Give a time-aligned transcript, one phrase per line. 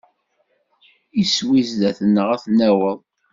[1.21, 2.99] Iswi sdat-neɣ ad t-naweḍ.